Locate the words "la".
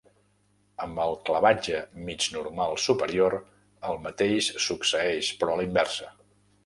5.61-5.69